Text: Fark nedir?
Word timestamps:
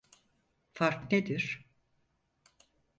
Fark 0.73 1.11
nedir? 1.11 1.65